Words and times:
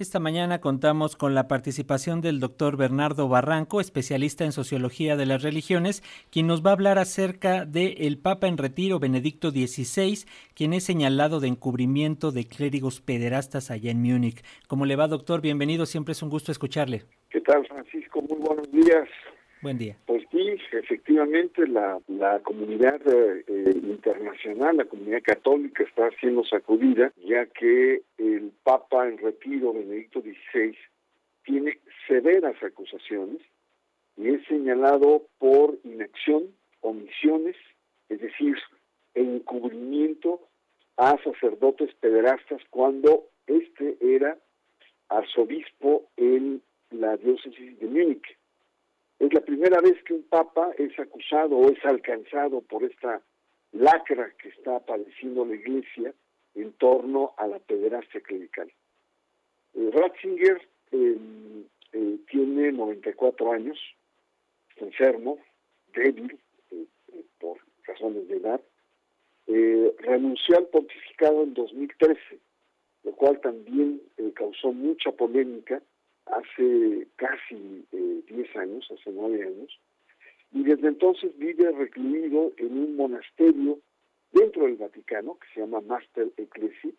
Esta 0.00 0.18
mañana 0.18 0.62
contamos 0.62 1.14
con 1.14 1.34
la 1.34 1.46
participación 1.46 2.22
del 2.22 2.40
doctor 2.40 2.78
Bernardo 2.78 3.28
Barranco, 3.28 3.82
especialista 3.82 4.46
en 4.46 4.52
sociología 4.52 5.14
de 5.14 5.26
las 5.26 5.42
religiones, 5.42 6.02
quien 6.30 6.46
nos 6.46 6.64
va 6.64 6.70
a 6.70 6.72
hablar 6.72 6.98
acerca 6.98 7.66
del 7.66 7.96
el 7.98 8.16
Papa 8.16 8.48
en 8.48 8.56
retiro 8.56 8.98
Benedicto 8.98 9.50
XVI, 9.50 10.24
quien 10.54 10.72
es 10.72 10.84
señalado 10.84 11.38
de 11.38 11.48
encubrimiento 11.48 12.32
de 12.32 12.48
clérigos 12.48 13.02
pederastas 13.02 13.70
allá 13.70 13.90
en 13.90 14.00
Múnich. 14.00 14.42
¿Cómo 14.68 14.86
le 14.86 14.96
va, 14.96 15.06
doctor? 15.06 15.42
Bienvenido, 15.42 15.84
siempre 15.84 16.12
es 16.12 16.22
un 16.22 16.30
gusto 16.30 16.50
escucharle. 16.50 17.02
¿Qué 17.28 17.42
tal, 17.42 17.66
Francisco? 17.66 18.22
Muy 18.22 18.38
buenos 18.38 18.72
días. 18.72 19.06
Buen 19.62 19.76
día. 19.76 19.94
Pues 20.06 20.24
sí, 20.30 20.56
efectivamente 20.72 21.66
la, 21.66 22.00
la 22.08 22.38
comunidad 22.40 22.98
eh, 23.06 23.72
internacional, 23.74 24.78
la 24.78 24.86
comunidad 24.86 25.22
católica 25.22 25.84
está 25.84 26.08
siendo 26.18 26.44
sacudida, 26.44 27.12
ya 27.22 27.44
que 27.44 28.00
el 28.16 28.52
Papa 28.62 29.06
en 29.06 29.18
retiro, 29.18 29.74
Benedicto 29.74 30.22
XVI, 30.22 30.74
tiene 31.44 31.78
severas 32.08 32.56
acusaciones 32.62 33.42
y 34.16 34.28
es 34.30 34.46
señalado 34.46 35.26
por 35.38 35.78
inacción, 35.84 36.54
omisiones, 36.80 37.56
es 38.08 38.20
decir, 38.20 38.56
encubrimiento 39.14 40.40
a 40.96 41.16
sacerdotes 41.22 41.94
pederastas 41.96 42.62
cuando 42.70 43.26
este 43.46 43.98
era 44.00 44.38
arzobispo 45.08 46.08
en 46.16 46.62
la 46.90 47.16
diócesis 47.18 47.78
de 47.78 47.86
Múnich. 47.86 48.39
Es 49.20 49.34
la 49.34 49.42
primera 49.42 49.82
vez 49.82 50.02
que 50.04 50.14
un 50.14 50.22
papa 50.22 50.72
es 50.78 50.98
acusado 50.98 51.54
o 51.58 51.70
es 51.70 51.84
alcanzado 51.84 52.62
por 52.62 52.82
esta 52.84 53.20
lacra 53.72 54.32
que 54.38 54.48
está 54.48 54.80
padeciendo 54.80 55.44
la 55.44 55.56
iglesia 55.56 56.14
en 56.54 56.72
torno 56.72 57.34
a 57.36 57.46
la 57.46 57.58
pederastia 57.58 58.22
clerical. 58.22 58.72
Eh, 59.74 59.90
Ratzinger 59.92 60.66
em, 60.90 61.64
eh, 61.92 62.16
tiene 62.30 62.72
94 62.72 63.52
años, 63.52 63.78
está 64.70 64.86
enfermo, 64.86 65.38
débil 65.92 66.38
eh, 66.70 66.86
por 67.38 67.58
razones 67.84 68.26
de 68.26 68.36
edad, 68.38 68.60
renunció 69.98 70.56
al 70.56 70.66
pontificado 70.68 71.42
en 71.42 71.52
2013, 71.54 72.18
lo 73.02 73.12
cual 73.12 73.40
también 73.40 74.00
causó 74.34 74.72
mucha 74.72 75.12
polémica 75.12 75.82
hace 76.32 77.06
casi 77.16 77.84
10 77.92 78.56
años, 78.56 78.90
hace 78.90 79.10
9 79.10 79.42
años, 79.42 79.80
y 80.52 80.62
desde 80.64 80.88
entonces 80.88 81.36
vive 81.38 81.70
recluido 81.72 82.52
en 82.56 82.78
un 82.78 82.96
monasterio 82.96 83.78
dentro 84.32 84.64
del 84.64 84.76
Vaticano, 84.76 85.38
que 85.38 85.46
se 85.54 85.60
llama 85.60 85.80
Master 85.80 86.28
Ecclesi, 86.36 86.94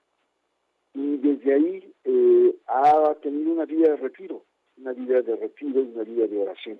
y 0.93 1.17
desde 1.17 1.53
ahí 1.53 1.93
eh, 2.03 2.55
ha 2.67 3.15
tenido 3.21 3.53
una 3.53 3.65
vida 3.65 3.91
de 3.91 3.97
retiro, 3.97 4.43
una 4.77 4.93
vida 4.93 5.21
de 5.21 5.35
retiro 5.35 5.81
y 5.81 5.91
una 5.93 6.03
vida 6.03 6.27
de 6.27 6.37
oración. 6.37 6.79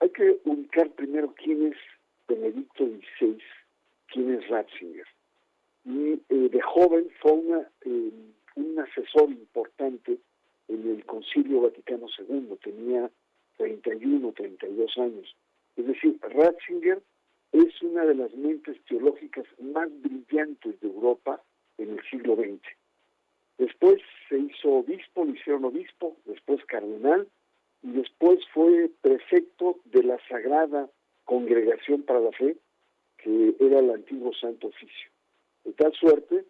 hay 0.00 0.10
que 0.10 0.40
ubicar 0.44 0.90
primero 0.90 1.34
quién 1.42 1.72
es 1.72 1.76
Benedicto 2.28 2.86
XVI, 2.86 3.38
quién 4.12 4.34
es 4.34 4.48
Ratzinger. 4.48 5.06
Y 5.86 6.12
eh, 6.28 6.48
de 6.50 6.60
joven 6.62 7.08
fue 7.20 7.32
una, 7.32 7.68
eh, 7.84 8.10
un 8.56 8.78
asesor 8.78 9.30
importante 9.30 10.18
en 10.68 10.90
el 10.90 11.04
Concilio 11.04 11.62
Vaticano 11.62 12.06
II, 12.18 12.56
tenía 12.62 13.10
31, 13.56 14.32
32 14.32 14.98
años. 14.98 15.36
Es 15.76 15.86
decir, 15.86 16.18
Ratzinger 16.20 17.02
es 17.52 17.82
una 17.82 18.04
de 18.04 18.14
las 18.14 18.34
mentes 18.34 18.82
teológicas 18.84 19.46
más 19.60 19.88
brillantes 20.02 20.80
de 20.80 20.88
Europa 20.88 21.42
en 21.78 21.90
el 21.90 22.02
siglo 22.10 22.36
XX. 22.36 22.60
Después 23.58 24.00
se 24.28 24.38
hizo 24.38 24.70
obispo, 24.70 25.24
lo 25.24 25.32
hicieron 25.32 25.64
obispo, 25.64 26.16
después 26.24 26.64
cardenal, 26.64 27.28
y 27.82 27.92
después 27.92 28.40
fue 28.52 28.90
prefecto 29.00 29.78
de 29.84 30.02
la 30.02 30.18
Sagrada 30.28 30.90
Congregación 31.24 32.02
para 32.02 32.20
la 32.20 32.32
Fe, 32.32 32.56
que 33.18 33.54
era 33.60 33.78
el 33.78 33.90
antiguo 33.90 34.32
Santo 34.34 34.68
Oficio. 34.68 35.10
De 35.64 35.72
tal 35.72 35.92
suerte 35.92 36.44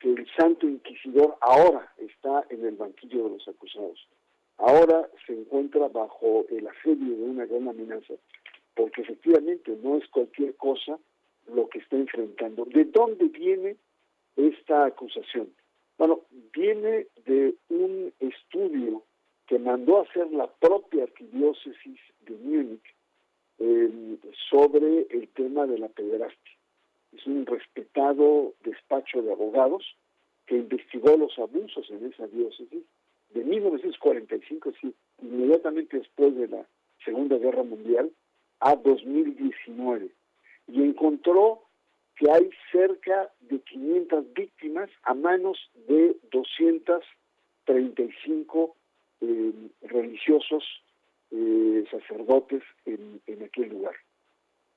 que 0.00 0.08
el 0.08 0.26
Santo 0.34 0.66
Inquisidor 0.66 1.36
ahora 1.42 1.92
está 1.98 2.44
en 2.48 2.64
el 2.64 2.74
banquillo 2.74 3.24
de 3.24 3.30
los 3.36 3.46
acusados. 3.46 4.08
Ahora 4.56 5.08
se 5.26 5.34
encuentra 5.34 5.88
bajo 5.88 6.46
el 6.50 6.66
asedio 6.66 7.16
de 7.16 7.22
una 7.22 7.46
gran 7.46 7.68
amenaza, 7.68 8.14
porque 8.74 9.02
efectivamente 9.02 9.78
no 9.82 9.98
es 9.98 10.08
cualquier 10.08 10.56
cosa 10.56 10.98
lo 11.46 11.68
que 11.68 11.78
está 11.78 11.96
enfrentando. 11.96 12.64
¿De 12.64 12.84
dónde 12.84 13.26
viene 13.26 13.76
esta 14.36 14.86
acusación? 14.86 15.52
Bueno, 15.98 16.22
viene 16.54 17.06
de 17.26 17.54
un 17.68 18.12
estudio 18.20 19.02
que 19.46 19.58
mandó 19.58 20.00
hacer 20.00 20.30
la 20.32 20.46
propia 20.46 21.04
arquidiócesis 21.04 22.00
de 22.20 22.36
Múnich 22.36 22.94
eh, 23.58 24.16
sobre 24.48 25.06
el 25.10 25.28
tema 25.28 25.66
de 25.66 25.78
la 25.78 25.88
pederastia 25.88 26.59
es 27.12 27.26
un 27.26 27.46
respetado 27.46 28.54
despacho 28.62 29.22
de 29.22 29.32
abogados 29.32 29.96
que 30.46 30.56
investigó 30.56 31.16
los 31.16 31.38
abusos 31.38 31.88
en 31.90 32.06
esa 32.06 32.26
diócesis 32.26 32.84
de 33.30 33.44
1945, 33.44 34.70
es 34.70 34.76
inmediatamente 35.22 35.98
después 35.98 36.34
de 36.36 36.48
la 36.48 36.66
Segunda 37.04 37.36
Guerra 37.38 37.62
Mundial, 37.62 38.10
a 38.58 38.74
2019, 38.76 40.10
y 40.68 40.82
encontró 40.82 41.62
que 42.16 42.28
hay 42.30 42.50
cerca 42.70 43.32
de 43.40 43.58
500 43.60 44.32
víctimas 44.34 44.90
a 45.04 45.14
manos 45.14 45.58
de 45.88 46.14
235 46.30 48.76
eh, 49.22 49.52
religiosos 49.82 50.64
eh, 51.30 51.84
sacerdotes 51.90 52.62
en, 52.84 53.22
en 53.26 53.42
aquel 53.42 53.70
lugar. 53.70 53.94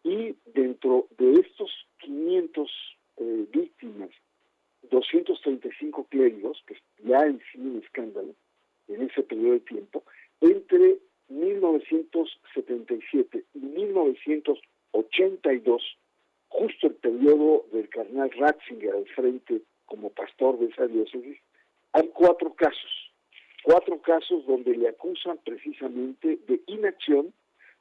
Y 0.03 0.35
dentro 0.53 1.07
de 1.17 1.39
estos 1.39 1.71
500 1.99 2.71
eh, 3.17 3.45
víctimas, 3.51 4.11
235 4.89 6.07
clérigos, 6.09 6.63
que 6.67 6.77
ya 7.03 7.25
en 7.25 7.41
sí 7.51 7.57
un 7.57 7.81
escándalo 7.83 8.33
en 8.87 9.01
ese 9.01 9.23
periodo 9.23 9.53
de 9.53 9.61
tiempo, 9.61 10.03
entre 10.41 10.99
1977 11.29 13.45
y 13.53 13.59
1982, 15.23 15.97
justo 16.49 16.87
el 16.87 16.95
periodo 16.95 17.65
del 17.71 17.89
cardenal 17.89 18.31
Ratzinger 18.31 18.95
al 18.95 19.07
frente 19.07 19.61
como 19.85 20.09
pastor 20.09 20.59
de 20.59 20.67
esa 20.67 20.87
diócesis, 20.87 21.37
hay 21.93 22.07
cuatro 22.09 22.53
casos, 22.53 23.11
cuatro 23.63 24.01
casos 24.01 24.45
donde 24.45 24.75
le 24.75 24.89
acusan 24.89 25.37
precisamente 25.45 26.39
de 26.47 26.61
inacción, 26.67 27.33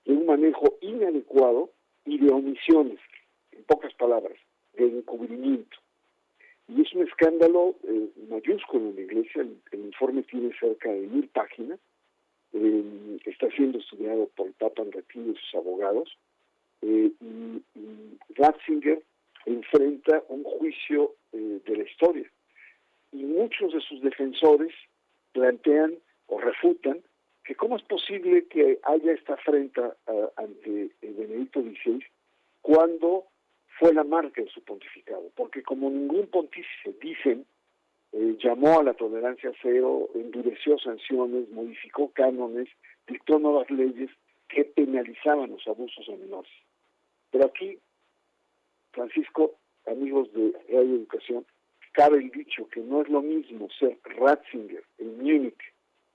de 0.04 0.12
un 0.12 0.26
manejo 0.26 0.78
inadecuado 0.80 1.70
y 2.04 2.18
de 2.18 2.30
omisiones, 2.32 2.98
en 3.52 3.64
pocas 3.64 3.94
palabras, 3.94 4.38
de 4.74 4.86
encubrimiento. 4.86 5.76
Y 6.68 6.82
es 6.82 6.92
un 6.94 7.06
escándalo 7.06 7.74
eh, 7.84 8.08
mayúsculo 8.28 8.90
en 8.90 8.96
la 8.96 9.02
iglesia, 9.02 9.42
el, 9.42 9.80
informe 9.80 10.22
tiene 10.22 10.52
cerca 10.58 10.90
de 10.90 11.06
mil 11.06 11.28
páginas, 11.28 11.78
eh, 12.52 13.18
está 13.26 13.50
siendo 13.50 13.78
estudiado 13.78 14.28
por 14.36 14.46
el 14.46 14.52
Papa 14.54 14.82
en 14.82 14.90
y 14.90 15.34
sus 15.34 15.54
abogados, 15.54 16.16
eh, 16.82 17.10
y, 17.20 17.62
Ratzinger 18.34 19.02
enfrenta 19.44 20.22
un 20.28 20.42
juicio 20.44 21.14
de 21.32 21.76
la 21.76 21.82
historia. 21.82 22.30
Y 23.10 23.24
muchos 23.24 23.72
de 23.72 23.80
sus 23.80 24.00
defensores 24.00 24.72
plantean 25.32 25.94
o 26.28 26.40
refutan 26.40 27.00
que 27.44 27.54
cómo 27.54 27.76
es 27.76 27.82
posible 27.82 28.46
que 28.46 28.78
haya 28.84 29.12
esta 29.12 29.34
afrenta 29.34 29.96
ante 30.36 30.90
Benedicto 31.02 31.60
XVI 31.60 32.02
cuando 32.62 33.26
fue 33.78 33.92
la 33.92 34.04
marca 34.04 34.40
de 34.40 34.48
su 34.48 34.62
pontificado, 34.62 35.30
porque 35.34 35.62
como 35.62 35.90
ningún 35.90 36.28
pontífice, 36.28 36.94
dicen, 37.00 37.44
eh, 38.12 38.36
llamó 38.42 38.78
a 38.78 38.84
la 38.84 38.94
tolerancia 38.94 39.52
cero, 39.62 40.08
endureció 40.14 40.78
sanciones, 40.78 41.48
modificó 41.50 42.10
cánones, 42.12 42.68
dictó 43.08 43.38
nuevas 43.38 43.70
leyes 43.70 44.10
que 44.48 44.64
penalizaban 44.64 45.50
los 45.50 45.66
abusos 45.66 46.08
a 46.08 46.12
menores. 46.12 46.52
Pero 47.32 47.46
aquí, 47.46 47.78
Francisco, 48.92 49.58
amigos 49.86 50.32
de 50.32 50.52
Radio 50.68 50.96
Educación, 50.96 51.44
cabe 51.92 52.18
el 52.18 52.30
dicho 52.30 52.68
que 52.68 52.80
no 52.80 53.02
es 53.02 53.08
lo 53.08 53.22
mismo 53.22 53.68
ser 53.78 53.98
Ratzinger 54.04 54.84
en 54.98 55.18
Múnich 55.18 55.60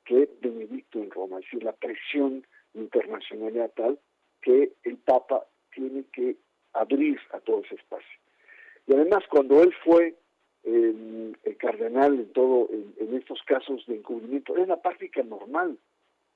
que 0.05 0.29
Benedicto 0.39 0.99
en 0.99 1.11
Roma, 1.11 1.39
es 1.39 1.45
decir, 1.45 1.63
la 1.63 1.73
presión 1.73 2.45
internacional 2.73 3.71
tal 3.75 3.99
que 4.41 4.71
el 4.83 4.97
Papa 4.97 5.45
tiene 5.73 6.05
que 6.13 6.37
abrir 6.73 7.19
a 7.31 7.39
todo 7.41 7.61
ese 7.65 7.75
espacio. 7.75 8.19
Y 8.85 8.93
además, 8.93 9.23
cuando 9.29 9.61
él 9.61 9.73
fue 9.83 10.15
el 10.63 11.57
cardenal 11.57 12.13
en 12.13 12.31
todo, 12.33 12.69
en, 12.71 13.15
estos 13.15 13.41
casos 13.43 13.85
de 13.87 13.95
encubrimiento, 13.95 14.55
era 14.55 14.65
la 14.65 14.81
práctica 14.81 15.23
normal. 15.23 15.77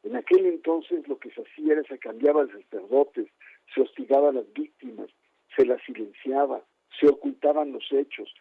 En 0.04 0.16
aquel 0.16 0.46
entonces 0.46 1.08
lo 1.08 1.18
que 1.20 1.32
se 1.32 1.42
hacía 1.42 1.74
era 1.74 1.84
se 1.84 2.00
cambiaba 2.00 2.46
de 2.46 2.64
sacerdotes, 2.64 3.28
se 3.74 3.82
hostigaba 3.82 4.30
a 4.30 4.34
las 4.34 4.52
víctimas, 4.54 5.10
se 5.56 5.66
las 5.66 5.82
silenciaba, 5.84 6.62
se 7.00 7.08
ocultaban 7.08 7.72
los 7.72 7.86
hechos, 7.92 8.34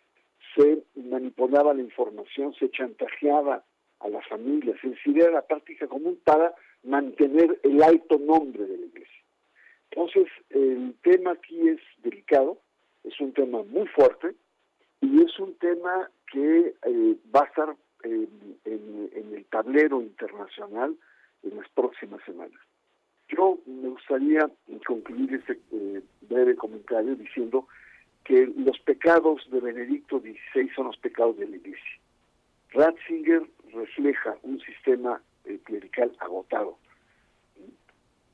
se 0.54 0.82
manipulaba 0.94 1.74
la 1.74 1.82
información, 1.82 2.54
se 2.54 2.70
chantajeaba 2.70 3.64
a 4.00 4.08
las 4.08 4.26
familias, 4.28 4.76
es 4.82 4.90
decir, 4.92 5.20
era 5.20 5.30
la 5.30 5.46
práctica 5.46 5.86
común 5.86 6.18
para 6.24 6.54
mantener 6.82 7.60
el 7.62 7.82
alto 7.82 8.18
nombre 8.18 8.64
de 8.64 8.78
la 8.78 8.86
iglesia. 8.86 9.24
Entonces, 9.90 10.28
el 10.48 10.94
tema 11.02 11.32
aquí 11.32 11.68
es 11.68 11.80
delicado, 12.02 12.58
es 13.04 13.18
un 13.20 13.32
tema 13.32 13.62
muy 13.62 13.86
fuerte 13.88 14.34
y 15.00 15.22
es 15.22 15.38
un 15.38 15.54
tema 15.56 16.10
que 16.32 16.74
eh, 16.82 17.16
va 17.34 17.42
a 17.42 17.46
estar 17.46 17.76
en, 18.04 18.50
el 18.64 19.44
tablero 19.46 20.00
internacional 20.00 20.96
en 21.50 21.56
las 21.56 21.68
próximas 21.70 22.22
semanas. 22.24 22.60
Yo 23.28 23.58
me 23.66 23.88
gustaría 23.88 24.50
concluir 24.86 25.34
este 25.34 25.58
eh, 25.72 26.02
breve 26.22 26.56
comentario 26.56 27.14
diciendo 27.14 27.66
que 28.24 28.52
los 28.56 28.78
pecados 28.80 29.48
de 29.50 29.60
Benedicto 29.60 30.20
XVI 30.20 30.68
son 30.74 30.86
los 30.86 30.96
pecados 30.98 31.36
de 31.38 31.48
la 31.48 31.56
Iglesia. 31.56 32.00
Ratzinger 32.70 33.42
refleja 33.72 34.36
un 34.42 34.60
sistema 34.60 35.22
eh, 35.44 35.58
clerical 35.64 36.12
agotado. 36.18 36.78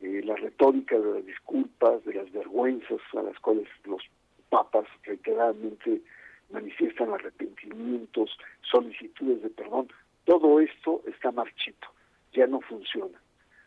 Eh, 0.00 0.22
la 0.24 0.36
retórica 0.36 0.98
de 0.98 1.14
las 1.14 1.26
disculpas, 1.26 2.04
de 2.04 2.14
las 2.14 2.30
vergüenzas 2.32 3.00
a 3.14 3.22
las 3.22 3.38
cuales 3.40 3.68
los 3.84 4.02
papas 4.50 4.86
reiteradamente 5.04 6.02
manifiestan 6.50 7.12
arrepentimientos, 7.12 8.36
solicitudes 8.62 9.42
de 9.42 9.50
perdón, 9.50 9.88
todo 10.24 10.60
esto 10.60 11.02
está 11.06 11.32
marchito, 11.32 11.88
ya 12.36 12.46
no 12.46 12.60
funciona. 12.60 13.18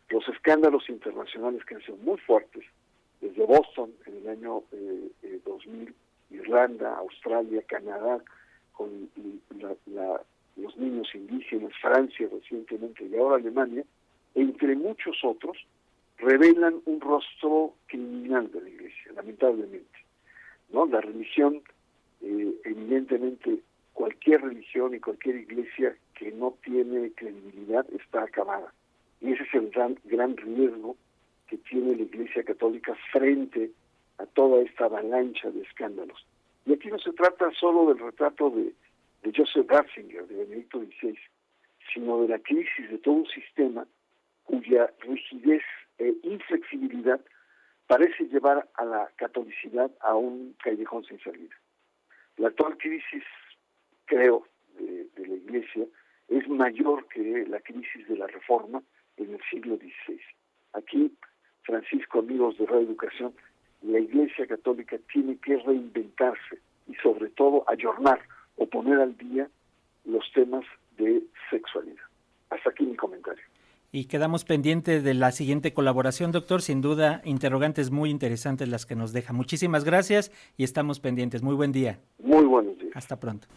Los 0.08 0.26
escándalos 0.28 0.88
internacionales 0.88 1.64
que 1.64 1.74
han 1.74 1.82
sido 1.82 1.96
muy 1.98 2.18
fuertes, 2.18 2.64
desde 3.20 3.44
Boston 3.44 3.92
en 4.06 4.16
el 4.18 4.28
año 4.28 4.62
2000, 5.44 5.88
eh, 5.88 5.92
Irlanda, 6.30 6.96
Australia, 6.96 7.62
Canadá, 7.66 8.22
con 8.72 9.10
los 10.56 10.76
niños 10.76 11.14
indígenas, 11.14 11.72
Francia 11.80 12.28
recientemente 12.32 13.04
y 13.04 13.16
ahora 13.16 13.36
Alemania, 13.36 13.84
entre 14.34 14.74
muchos 14.76 15.16
otros, 15.22 15.56
revelan 16.18 16.80
un 16.86 17.00
rostro 17.00 17.74
criminal 17.86 18.50
de 18.52 18.62
la 18.62 18.68
Iglesia, 18.68 19.12
lamentablemente. 19.14 19.98
¿no? 20.70 20.86
La 20.86 21.00
religión, 21.00 21.62
eh, 22.22 22.54
evidentemente, 22.64 23.58
cualquier 23.92 24.42
religión 24.42 24.94
y 24.94 25.00
cualquier 25.00 25.36
iglesia 25.36 25.94
que 26.20 26.30
no 26.32 26.54
tiene 26.62 27.12
credibilidad 27.12 27.86
está 27.94 28.24
acabada. 28.24 28.74
Y 29.22 29.32
ese 29.32 29.42
es 29.42 29.54
el 29.54 29.70
gran, 29.70 29.98
gran 30.04 30.36
riesgo 30.36 30.94
que 31.48 31.56
tiene 31.56 31.96
la 31.96 32.02
Iglesia 32.02 32.44
Católica 32.44 32.94
frente 33.10 33.70
a 34.18 34.26
toda 34.26 34.60
esta 34.60 34.84
avalancha 34.84 35.50
de 35.50 35.62
escándalos. 35.62 36.26
Y 36.66 36.74
aquí 36.74 36.88
no 36.88 36.98
se 36.98 37.12
trata 37.14 37.50
solo 37.58 37.86
del 37.86 38.04
retrato 38.04 38.50
de, 38.50 38.74
Joseph 39.34 39.66
Ratzinger, 39.66 40.26
de 40.26 40.44
Benedicto 40.44 40.80
XVI, 40.80 41.18
sino 41.94 42.20
de 42.20 42.28
la 42.28 42.38
crisis 42.38 42.90
de 42.90 42.98
todo 42.98 43.14
un 43.14 43.26
sistema 43.26 43.86
cuya 44.44 44.92
rigidez 45.00 45.62
e 45.98 46.14
inflexibilidad 46.22 47.20
parece 47.86 48.24
llevar 48.24 48.68
a 48.74 48.84
la 48.84 49.10
catolicidad 49.16 49.90
a 50.00 50.14
un 50.14 50.54
callejón 50.62 51.02
sin 51.04 51.18
salida. 51.20 51.54
La 52.36 52.48
actual 52.48 52.76
crisis, 52.76 53.24
creo, 54.04 54.46
de, 54.78 55.06
de 55.16 55.26
la 55.26 55.34
Iglesia 55.34 55.86
es 56.30 56.48
mayor 56.48 57.06
que 57.08 57.44
la 57.48 57.60
crisis 57.60 58.08
de 58.08 58.16
la 58.16 58.26
Reforma 58.28 58.82
en 59.16 59.34
el 59.34 59.40
siglo 59.50 59.76
XVI. 59.76 60.20
Aquí, 60.72 61.12
Francisco, 61.62 62.20
amigos 62.20 62.56
de 62.58 62.66
Reeducación, 62.66 63.34
la 63.82 63.98
Iglesia 63.98 64.46
Católica 64.46 64.96
tiene 65.12 65.36
que 65.36 65.56
reinventarse 65.58 66.58
y 66.88 66.94
sobre 66.96 67.28
todo 67.30 67.64
ayornar 67.68 68.20
o 68.56 68.66
poner 68.66 69.00
al 69.00 69.16
día 69.16 69.48
los 70.04 70.24
temas 70.32 70.64
de 70.96 71.22
sexualidad. 71.50 72.04
Hasta 72.50 72.70
aquí 72.70 72.84
mi 72.84 72.96
comentario. 72.96 73.42
Y 73.92 74.04
quedamos 74.04 74.44
pendientes 74.44 75.02
de 75.02 75.14
la 75.14 75.32
siguiente 75.32 75.72
colaboración, 75.72 76.30
doctor. 76.30 76.62
Sin 76.62 76.80
duda, 76.80 77.22
interrogantes 77.24 77.90
muy 77.90 78.10
interesantes 78.10 78.68
las 78.68 78.86
que 78.86 78.94
nos 78.94 79.12
deja. 79.12 79.32
Muchísimas 79.32 79.84
gracias 79.84 80.30
y 80.56 80.62
estamos 80.62 81.00
pendientes. 81.00 81.42
Muy 81.42 81.56
buen 81.56 81.72
día. 81.72 81.98
Muy 82.22 82.44
buenos 82.44 82.78
días. 82.78 82.92
Hasta 82.94 83.18
pronto. 83.18 83.48